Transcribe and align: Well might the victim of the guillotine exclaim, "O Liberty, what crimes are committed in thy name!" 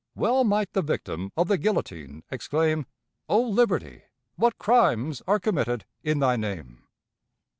Well 0.15 0.43
might 0.43 0.73
the 0.73 0.81
victim 0.81 1.31
of 1.37 1.47
the 1.47 1.59
guillotine 1.59 2.23
exclaim, 2.31 2.87
"O 3.29 3.39
Liberty, 3.39 4.01
what 4.35 4.57
crimes 4.57 5.21
are 5.27 5.39
committed 5.39 5.85
in 6.03 6.17
thy 6.17 6.37
name!" 6.37 6.87